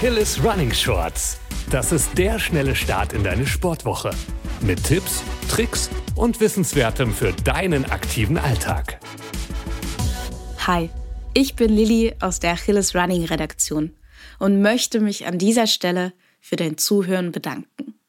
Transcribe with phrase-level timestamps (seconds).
[0.00, 1.38] Achilles Running Shorts.
[1.70, 4.12] Das ist der schnelle Start in deine Sportwoche.
[4.62, 8.98] Mit Tipps, Tricks und Wissenswertem für deinen aktiven Alltag.
[10.66, 10.88] Hi,
[11.34, 13.94] ich bin Lilly aus der Achilles Running Redaktion
[14.38, 17.99] und möchte mich an dieser Stelle für dein Zuhören bedanken.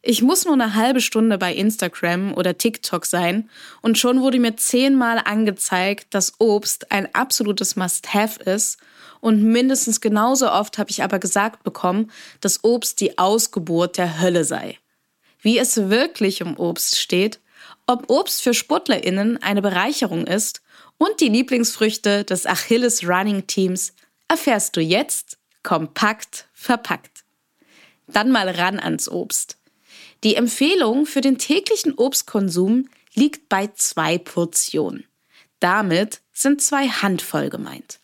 [0.00, 3.50] Ich muss nur eine halbe Stunde bei Instagram oder TikTok sein
[3.82, 8.78] und schon wurde mir zehnmal angezeigt, dass Obst ein absolutes Must-Have ist
[9.20, 14.44] und mindestens genauso oft habe ich aber gesagt bekommen, dass Obst die Ausgeburt der Hölle
[14.44, 14.78] sei.
[15.40, 17.40] Wie es wirklich um Obst steht,
[17.88, 20.62] ob Obst für SportlerInnen eine Bereicherung ist
[20.96, 23.94] und die Lieblingsfrüchte des Achilles Running Teams
[24.28, 27.24] erfährst du jetzt kompakt verpackt.
[28.06, 29.57] Dann mal ran ans Obst.
[30.24, 35.04] Die Empfehlung für den täglichen Obstkonsum liegt bei zwei Portionen.
[35.60, 38.00] Damit sind zwei Handvoll gemeint.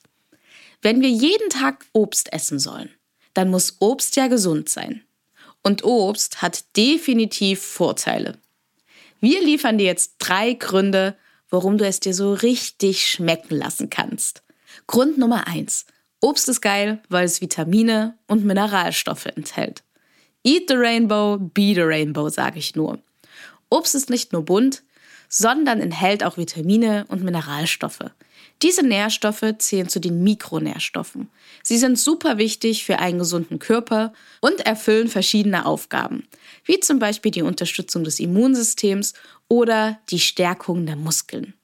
[0.82, 2.90] Wenn wir jeden Tag Obst essen sollen,
[3.32, 5.02] dann muss Obst ja gesund sein.
[5.62, 8.38] Und Obst hat definitiv Vorteile.
[9.20, 11.16] Wir liefern dir jetzt drei Gründe,
[11.48, 14.42] warum du es dir so richtig schmecken lassen kannst.
[14.86, 15.86] Grund Nummer eins:
[16.20, 19.82] Obst ist geil, weil es Vitamine und Mineralstoffe enthält.
[20.44, 22.98] Eat the Rainbow, be the Rainbow, sage ich nur.
[23.70, 24.82] Obst ist nicht nur bunt,
[25.28, 28.10] sondern enthält auch Vitamine und Mineralstoffe.
[28.62, 31.28] Diese Nährstoffe zählen zu den Mikronährstoffen.
[31.62, 36.28] Sie sind super wichtig für einen gesunden Körper und erfüllen verschiedene Aufgaben,
[36.64, 39.14] wie zum Beispiel die Unterstützung des Immunsystems
[39.48, 41.54] oder die Stärkung der Muskeln.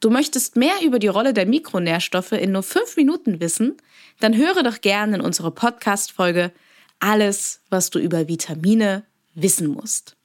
[0.00, 3.76] Du möchtest mehr über die Rolle der Mikronährstoffe in nur fünf Minuten wissen?
[4.20, 6.52] Dann höre doch gerne in unsere Podcast-Folge
[7.00, 9.04] alles, was du über Vitamine
[9.34, 10.16] wissen musst.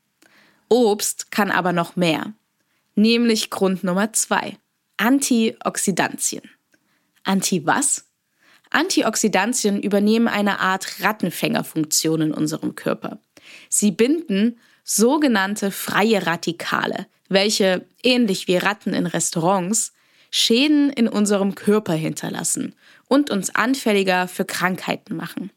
[0.70, 2.34] Obst kann aber noch mehr.
[2.96, 4.58] Nämlich Grund Nummer zwei.
[4.98, 6.44] Antioxidantien.
[7.24, 8.06] Anti was?
[8.70, 13.20] Antioxidantien übernehmen eine Art Rattenfängerfunktion in unserem Körper.
[13.70, 19.94] Sie binden sogenannte freie Radikale, welche, ähnlich wie Ratten in Restaurants,
[20.32, 22.74] Schäden in unserem Körper hinterlassen
[23.08, 25.52] und uns anfälliger für Krankheiten machen.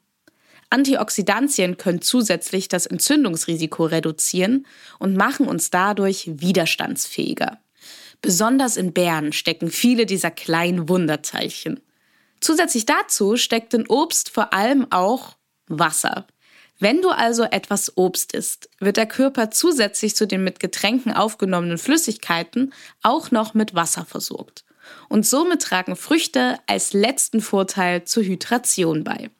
[0.71, 4.67] Antioxidantien können zusätzlich das Entzündungsrisiko reduzieren
[4.99, 7.59] und machen uns dadurch widerstandsfähiger.
[8.23, 11.81] Besonders in Beeren stecken viele dieser kleinen Wunderteilchen.
[12.41, 15.37] Zusätzlich dazu steckt in Obst vor allem auch
[15.69, 16.27] Wasser.
[16.79, 21.79] Wenn du also etwas Obst isst, wird der Körper zusätzlich zu den mit Getränken aufgenommenen
[21.79, 24.65] Flüssigkeiten auch noch mit Wasser versorgt.
[25.09, 29.31] Und somit tragen Früchte als letzten Vorteil zur Hydration bei.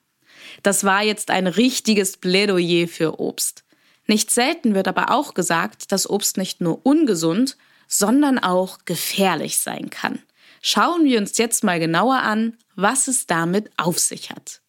[0.63, 3.63] Das war jetzt ein richtiges Plädoyer für Obst.
[4.07, 7.57] Nicht selten wird aber auch gesagt, dass Obst nicht nur ungesund,
[7.87, 10.19] sondern auch gefährlich sein kann.
[10.61, 14.61] Schauen wir uns jetzt mal genauer an, was es damit auf sich hat.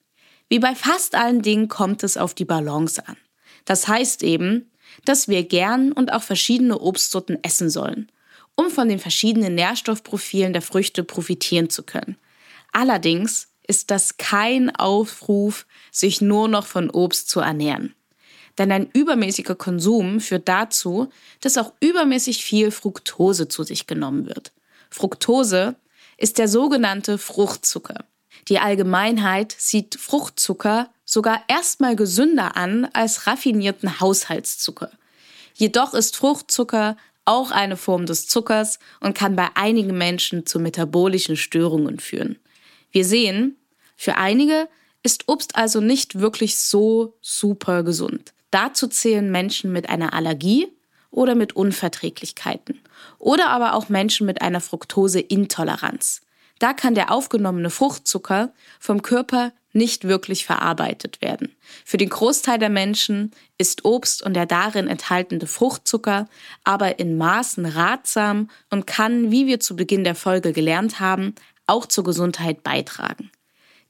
[0.48, 3.16] Wie bei fast allen Dingen kommt es auf die Balance an.
[3.64, 4.70] Das heißt eben,
[5.04, 8.10] dass wir gern und auch verschiedene Obstsorten essen sollen,
[8.54, 12.16] um von den verschiedenen Nährstoffprofilen der Früchte profitieren zu können.
[12.72, 17.94] Allerdings ist das kein Aufruf, sich nur noch von Obst zu ernähren.
[18.58, 24.52] Denn ein übermäßiger Konsum führt dazu, dass auch übermäßig viel Fructose zu sich genommen wird.
[24.90, 25.76] Fructose
[26.16, 28.04] ist der sogenannte Fruchtzucker.
[28.48, 34.90] Die Allgemeinheit sieht Fruchtzucker sogar erstmal gesünder an als raffinierten Haushaltszucker.
[35.54, 41.36] Jedoch ist Fruchtzucker auch eine Form des Zuckers und kann bei einigen Menschen zu metabolischen
[41.36, 42.38] Störungen führen.
[42.90, 43.57] Wir sehen,
[43.98, 44.68] für einige
[45.02, 48.32] ist Obst also nicht wirklich so super gesund.
[48.52, 50.68] Dazu zählen Menschen mit einer Allergie
[51.10, 52.80] oder mit Unverträglichkeiten
[53.18, 56.22] oder aber auch Menschen mit einer Fructoseintoleranz.
[56.60, 61.54] Da kann der aufgenommene Fruchtzucker vom Körper nicht wirklich verarbeitet werden.
[61.84, 66.28] Für den Großteil der Menschen ist Obst und der darin enthaltene Fruchtzucker
[66.62, 71.34] aber in Maßen ratsam und kann, wie wir zu Beginn der Folge gelernt haben,
[71.66, 73.30] auch zur Gesundheit beitragen.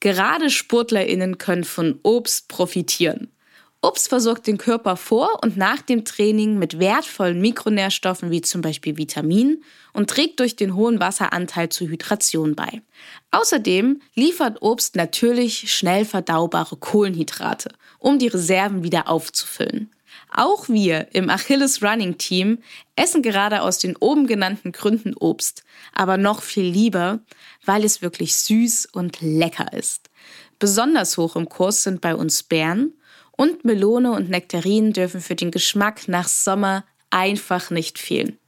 [0.00, 3.32] Gerade Sportlerinnen können von Obst profitieren.
[3.80, 8.96] Obst versorgt den Körper vor und nach dem Training mit wertvollen Mikronährstoffen wie zum Beispiel
[8.96, 9.62] Vitaminen
[9.92, 12.82] und trägt durch den hohen Wasseranteil zur Hydration bei.
[13.30, 19.92] Außerdem liefert Obst natürlich schnell verdaubare Kohlenhydrate, um die Reserven wieder aufzufüllen.
[20.30, 22.58] Auch wir im Achilles Running Team
[22.96, 27.20] essen gerade aus den oben genannten Gründen Obst, aber noch viel lieber,
[27.64, 30.10] weil es wirklich süß und lecker ist.
[30.58, 32.92] Besonders hoch im Kurs sind bei uns Beeren
[33.32, 38.38] und Melone und Nektarinen dürfen für den Geschmack nach Sommer einfach nicht fehlen.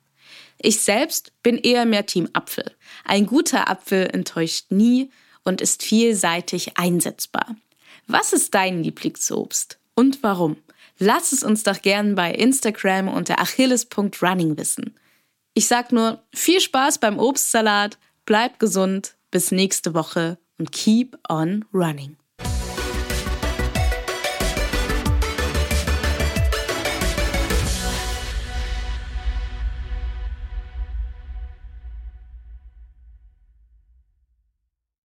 [0.58, 2.70] Ich selbst bin eher mehr Team Apfel.
[3.04, 5.10] Ein guter Apfel enttäuscht nie
[5.44, 7.56] und ist vielseitig einsetzbar.
[8.06, 10.56] Was ist dein Lieblingsobst und warum?
[11.02, 14.94] Lass es uns doch gern bei Instagram unter achilles.running wissen.
[15.54, 21.64] Ich sag nur viel Spaß beim Obstsalat, bleib gesund, bis nächste Woche und keep on
[21.72, 22.18] running.